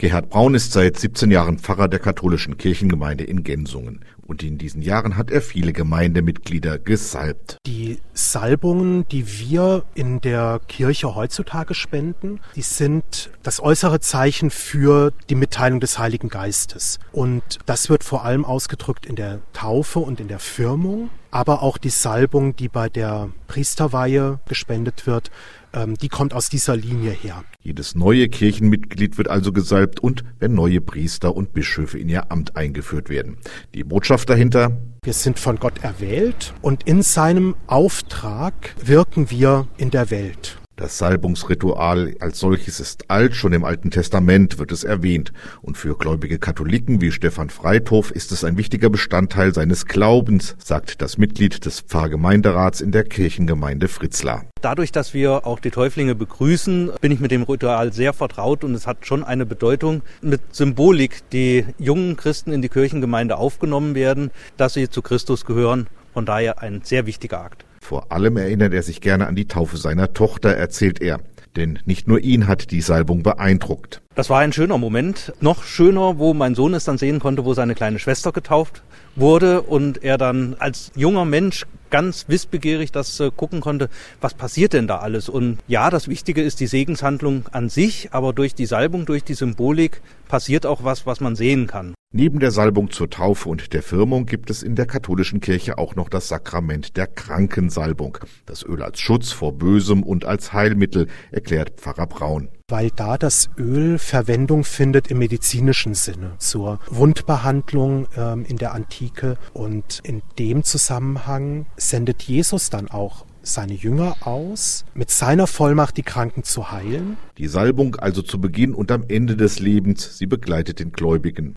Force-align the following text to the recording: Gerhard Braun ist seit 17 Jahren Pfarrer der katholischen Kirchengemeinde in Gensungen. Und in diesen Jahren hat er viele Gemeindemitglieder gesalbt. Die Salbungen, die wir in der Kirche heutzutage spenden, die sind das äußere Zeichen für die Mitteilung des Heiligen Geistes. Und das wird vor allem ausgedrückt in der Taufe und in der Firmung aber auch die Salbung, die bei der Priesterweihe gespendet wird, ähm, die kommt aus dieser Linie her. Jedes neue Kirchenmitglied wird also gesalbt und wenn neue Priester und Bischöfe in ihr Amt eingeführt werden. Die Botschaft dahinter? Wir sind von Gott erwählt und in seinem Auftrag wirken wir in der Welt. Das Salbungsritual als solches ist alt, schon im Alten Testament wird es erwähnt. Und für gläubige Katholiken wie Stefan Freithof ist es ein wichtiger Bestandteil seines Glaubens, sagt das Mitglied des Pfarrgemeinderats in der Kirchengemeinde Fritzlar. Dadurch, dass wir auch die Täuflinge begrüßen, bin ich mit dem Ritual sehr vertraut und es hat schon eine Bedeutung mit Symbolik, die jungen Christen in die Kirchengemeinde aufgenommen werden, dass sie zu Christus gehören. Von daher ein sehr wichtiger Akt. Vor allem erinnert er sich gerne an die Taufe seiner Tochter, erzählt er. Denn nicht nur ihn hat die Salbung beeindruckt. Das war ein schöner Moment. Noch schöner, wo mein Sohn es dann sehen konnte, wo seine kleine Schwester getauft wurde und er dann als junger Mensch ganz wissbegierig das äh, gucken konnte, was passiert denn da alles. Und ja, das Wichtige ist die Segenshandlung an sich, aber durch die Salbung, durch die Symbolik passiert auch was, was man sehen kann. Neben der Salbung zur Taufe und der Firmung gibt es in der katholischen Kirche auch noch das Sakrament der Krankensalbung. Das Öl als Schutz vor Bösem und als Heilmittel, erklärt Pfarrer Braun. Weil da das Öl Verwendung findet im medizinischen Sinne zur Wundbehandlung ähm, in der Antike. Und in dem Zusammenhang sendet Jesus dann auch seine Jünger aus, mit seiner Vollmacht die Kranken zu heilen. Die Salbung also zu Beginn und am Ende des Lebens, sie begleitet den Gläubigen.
Gerhard 0.00 0.30
Braun 0.30 0.54
ist 0.54 0.72
seit 0.72 0.98
17 0.98 1.30
Jahren 1.30 1.58
Pfarrer 1.58 1.86
der 1.86 1.98
katholischen 1.98 2.56
Kirchengemeinde 2.56 3.22
in 3.24 3.44
Gensungen. 3.44 4.02
Und 4.26 4.42
in 4.42 4.56
diesen 4.56 4.80
Jahren 4.80 5.18
hat 5.18 5.30
er 5.30 5.42
viele 5.42 5.74
Gemeindemitglieder 5.74 6.78
gesalbt. 6.78 7.58
Die 7.66 7.98
Salbungen, 8.14 9.06
die 9.08 9.28
wir 9.28 9.84
in 9.94 10.22
der 10.22 10.62
Kirche 10.68 11.14
heutzutage 11.14 11.74
spenden, 11.74 12.40
die 12.56 12.62
sind 12.62 13.28
das 13.42 13.60
äußere 13.60 14.00
Zeichen 14.00 14.48
für 14.48 15.12
die 15.28 15.34
Mitteilung 15.34 15.80
des 15.80 15.98
Heiligen 15.98 16.30
Geistes. 16.30 16.98
Und 17.12 17.58
das 17.66 17.90
wird 17.90 18.02
vor 18.02 18.24
allem 18.24 18.46
ausgedrückt 18.46 19.04
in 19.04 19.16
der 19.16 19.40
Taufe 19.52 19.98
und 19.98 20.18
in 20.18 20.28
der 20.28 20.38
Firmung 20.38 21.10
aber 21.30 21.62
auch 21.62 21.78
die 21.78 21.90
Salbung, 21.90 22.56
die 22.56 22.68
bei 22.68 22.88
der 22.88 23.30
Priesterweihe 23.46 24.40
gespendet 24.48 25.06
wird, 25.06 25.30
ähm, 25.72 25.96
die 25.96 26.08
kommt 26.08 26.34
aus 26.34 26.48
dieser 26.48 26.76
Linie 26.76 27.12
her. 27.12 27.44
Jedes 27.62 27.94
neue 27.94 28.28
Kirchenmitglied 28.28 29.18
wird 29.18 29.28
also 29.28 29.52
gesalbt 29.52 30.00
und 30.00 30.24
wenn 30.38 30.54
neue 30.54 30.80
Priester 30.80 31.34
und 31.34 31.52
Bischöfe 31.52 31.98
in 31.98 32.08
ihr 32.08 32.30
Amt 32.30 32.56
eingeführt 32.56 33.08
werden. 33.08 33.38
Die 33.74 33.84
Botschaft 33.84 34.30
dahinter? 34.30 34.80
Wir 35.02 35.12
sind 35.12 35.38
von 35.38 35.56
Gott 35.56 35.82
erwählt 35.82 36.52
und 36.62 36.82
in 36.86 37.02
seinem 37.02 37.54
Auftrag 37.66 38.74
wirken 38.84 39.30
wir 39.30 39.66
in 39.78 39.90
der 39.90 40.10
Welt. 40.10 40.59
Das 40.80 40.96
Salbungsritual 40.96 42.14
als 42.20 42.38
solches 42.38 42.80
ist 42.80 43.10
alt, 43.10 43.34
schon 43.34 43.52
im 43.52 43.64
Alten 43.64 43.90
Testament 43.90 44.58
wird 44.58 44.72
es 44.72 44.82
erwähnt. 44.82 45.30
Und 45.60 45.76
für 45.76 45.94
gläubige 45.94 46.38
Katholiken 46.38 47.02
wie 47.02 47.12
Stefan 47.12 47.50
Freithof 47.50 48.10
ist 48.10 48.32
es 48.32 48.44
ein 48.44 48.56
wichtiger 48.56 48.88
Bestandteil 48.88 49.52
seines 49.52 49.84
Glaubens, 49.84 50.56
sagt 50.56 51.02
das 51.02 51.18
Mitglied 51.18 51.66
des 51.66 51.82
Pfarrgemeinderats 51.82 52.80
in 52.80 52.92
der 52.92 53.04
Kirchengemeinde 53.04 53.88
Fritzlar. 53.88 54.46
Dadurch, 54.62 54.90
dass 54.90 55.12
wir 55.12 55.46
auch 55.46 55.60
die 55.60 55.70
Täuflinge 55.70 56.14
begrüßen, 56.14 56.92
bin 56.98 57.12
ich 57.12 57.20
mit 57.20 57.30
dem 57.30 57.42
Ritual 57.42 57.92
sehr 57.92 58.14
vertraut 58.14 58.64
und 58.64 58.74
es 58.74 58.86
hat 58.86 59.04
schon 59.04 59.22
eine 59.22 59.44
Bedeutung 59.44 60.00
mit 60.22 60.40
Symbolik, 60.54 61.28
die 61.30 61.66
jungen 61.76 62.16
Christen 62.16 62.52
in 62.52 62.62
die 62.62 62.70
Kirchengemeinde 62.70 63.36
aufgenommen 63.36 63.94
werden, 63.94 64.30
dass 64.56 64.72
sie 64.72 64.88
zu 64.88 65.02
Christus 65.02 65.44
gehören. 65.44 65.88
Von 66.14 66.24
daher 66.24 66.62
ein 66.62 66.80
sehr 66.84 67.04
wichtiger 67.04 67.42
Akt. 67.42 67.66
Vor 67.90 68.12
allem 68.12 68.36
erinnert 68.36 68.72
er 68.72 68.84
sich 68.84 69.00
gerne 69.00 69.26
an 69.26 69.34
die 69.34 69.48
Taufe 69.48 69.76
seiner 69.76 70.12
Tochter, 70.12 70.50
erzählt 70.50 71.02
er. 71.02 71.18
Denn 71.56 71.80
nicht 71.84 72.06
nur 72.06 72.20
ihn 72.20 72.46
hat 72.46 72.70
die 72.70 72.80
Salbung 72.80 73.24
beeindruckt. 73.24 74.00
Das 74.14 74.30
war 74.30 74.38
ein 74.38 74.52
schöner 74.52 74.78
Moment. 74.78 75.32
Noch 75.40 75.64
schöner, 75.64 76.16
wo 76.18 76.32
mein 76.32 76.54
Sohn 76.54 76.74
es 76.74 76.84
dann 76.84 76.98
sehen 76.98 77.18
konnte, 77.18 77.44
wo 77.44 77.52
seine 77.52 77.74
kleine 77.74 77.98
Schwester 77.98 78.30
getauft 78.30 78.84
wurde 79.16 79.62
und 79.62 80.04
er 80.04 80.18
dann 80.18 80.54
als 80.60 80.92
junger 80.94 81.24
Mensch 81.24 81.66
ganz 81.90 82.26
wissbegierig 82.28 82.92
das 82.92 83.18
äh, 83.18 83.32
gucken 83.34 83.60
konnte, 83.60 83.88
was 84.20 84.34
passiert 84.34 84.72
denn 84.72 84.86
da 84.86 84.98
alles. 84.98 85.28
Und 85.28 85.58
ja, 85.66 85.90
das 85.90 86.06
Wichtige 86.06 86.42
ist 86.42 86.60
die 86.60 86.68
Segenshandlung 86.68 87.48
an 87.50 87.68
sich, 87.68 88.10
aber 88.12 88.32
durch 88.32 88.54
die 88.54 88.66
Salbung, 88.66 89.04
durch 89.04 89.24
die 89.24 89.34
Symbolik 89.34 90.00
passiert 90.28 90.64
auch 90.64 90.84
was, 90.84 91.06
was 91.06 91.18
man 91.18 91.34
sehen 91.34 91.66
kann. 91.66 91.94
Neben 92.12 92.40
der 92.40 92.50
Salbung 92.50 92.90
zur 92.90 93.08
Taufe 93.08 93.48
und 93.48 93.72
der 93.72 93.84
Firmung 93.84 94.26
gibt 94.26 94.50
es 94.50 94.64
in 94.64 94.74
der 94.74 94.86
katholischen 94.86 95.38
Kirche 95.38 95.78
auch 95.78 95.94
noch 95.94 96.08
das 96.08 96.26
Sakrament 96.26 96.96
der 96.96 97.06
Krankensalbung. 97.06 98.18
Das 98.46 98.64
Öl 98.64 98.82
als 98.82 98.98
Schutz 98.98 99.30
vor 99.30 99.56
Bösem 99.56 100.02
und 100.02 100.24
als 100.24 100.52
Heilmittel, 100.52 101.06
erklärt 101.30 101.80
Pfarrer 101.80 102.08
Braun. 102.08 102.48
Weil 102.66 102.90
da 102.90 103.16
das 103.16 103.48
Öl 103.56 103.96
Verwendung 104.00 104.64
findet 104.64 105.06
im 105.06 105.18
medizinischen 105.18 105.94
Sinne 105.94 106.32
zur 106.38 106.80
Wundbehandlung 106.88 108.08
ähm, 108.16 108.44
in 108.44 108.56
der 108.56 108.74
Antike. 108.74 109.38
Und 109.52 110.00
in 110.02 110.22
dem 110.36 110.64
Zusammenhang 110.64 111.66
sendet 111.76 112.24
Jesus 112.24 112.70
dann 112.70 112.88
auch 112.88 113.24
seine 113.42 113.74
Jünger 113.74 114.16
aus, 114.20 114.84
mit 114.94 115.10
seiner 115.10 115.46
Vollmacht 115.46 115.96
die 115.96 116.02
Kranken 116.02 116.42
zu 116.42 116.70
heilen. 116.70 117.16
Die 117.38 117.48
Salbung 117.48 117.96
also 117.96 118.22
zu 118.22 118.40
Beginn 118.40 118.74
und 118.74 118.90
am 118.90 119.04
Ende 119.08 119.36
des 119.36 119.60
Lebens, 119.60 120.18
sie 120.18 120.26
begleitet 120.26 120.78
den 120.78 120.92
Gläubigen. 120.92 121.54